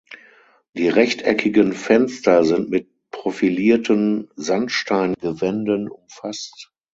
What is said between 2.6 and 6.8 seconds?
mit profilierten Sandsteingewänden umfasst.